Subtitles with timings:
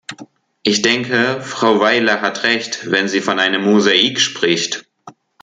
[0.63, 4.87] Ich denke, Frau Weiler hat Recht, wenn sie von einem Mosaik spricht.